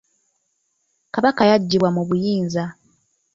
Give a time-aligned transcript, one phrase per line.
[1.13, 2.63] Kabaka yaggibwa mu buyinza.